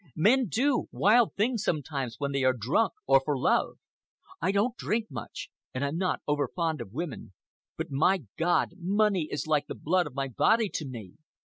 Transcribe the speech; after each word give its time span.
Men 0.15 0.47
do 0.47 0.87
wild 0.91 1.35
things 1.35 1.63
sometimes 1.63 2.15
when 2.17 2.31
they 2.31 2.41
are 2.43 2.53
drunk, 2.59 2.93
or 3.05 3.21
for 3.23 3.37
love. 3.37 3.77
I 4.41 4.51
don't 4.51 4.75
drink 4.75 5.11
much, 5.11 5.51
and 5.75 5.85
I'm 5.85 5.97
not 5.97 6.23
over 6.27 6.47
fond 6.55 6.81
of 6.81 6.91
women, 6.91 7.33
but, 7.77 7.91
my 7.91 8.23
God, 8.35 8.73
money 8.79 9.27
is 9.31 9.45
like 9.45 9.67
the 9.67 9.75
blood 9.75 10.07
of 10.07 10.15
my 10.15 10.27
body 10.27 10.69
to 10.69 10.87
me! 10.87 11.13